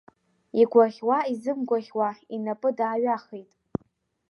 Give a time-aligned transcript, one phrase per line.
[0.61, 3.51] Игәаӷьуа-изымгәаӷьуа, инапы дааҩахеит.